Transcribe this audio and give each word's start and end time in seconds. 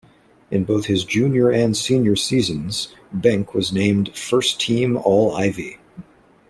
In 0.49 0.63
both 0.63 0.85
his 0.87 1.05
junior 1.05 1.51
and 1.51 1.77
senior 1.77 2.15
seasons, 2.15 2.87
Behncke 3.15 3.53
was 3.53 3.71
named 3.71 4.15
first 4.17 4.59
team 4.59 4.97
All-Ivy. 4.97 5.77